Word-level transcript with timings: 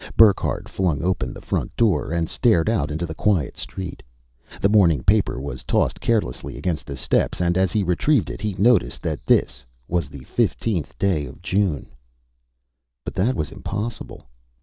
Burckhardt 0.17 0.67
flung 0.67 1.03
open 1.03 1.31
the 1.31 1.43
front 1.43 1.75
door 1.75 2.11
and 2.11 2.27
stared 2.27 2.67
out 2.67 2.89
into 2.89 3.05
the 3.05 3.13
quiet 3.13 3.55
street. 3.55 4.01
The 4.59 4.67
morning 4.67 5.03
paper 5.03 5.39
was 5.39 5.63
tossed 5.63 6.01
carelessly 6.01 6.57
against 6.57 6.87
the 6.87 6.97
steps 6.97 7.39
and 7.39 7.55
as 7.55 7.71
he 7.71 7.83
retrieved 7.83 8.31
it, 8.31 8.41
he 8.41 8.55
noticed 8.57 9.03
that 9.03 9.23
this 9.27 9.63
was 9.87 10.09
the 10.09 10.21
15th 10.25 10.97
day 10.97 11.27
of 11.27 11.43
June. 11.43 11.85
But 13.05 13.13
that 13.13 13.35
was 13.35 13.51
impossible. 13.51 14.23